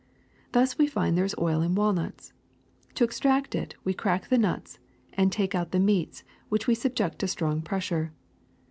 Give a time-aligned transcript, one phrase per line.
[0.53, 2.33] Thus we find there is oil in walnuts.
[2.95, 4.79] To extract it, we crack the nuts
[5.13, 8.11] and take out the meats, which we subject to strong pressure.